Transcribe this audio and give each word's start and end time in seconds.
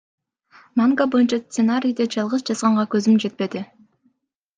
Манга 0.77 1.05
боюнча 1.11 1.37
сценарийди 1.41 2.07
жалгыз 2.15 2.45
жазганга 2.47 2.87
көзүм 2.95 3.21
жетпеди. 3.25 3.63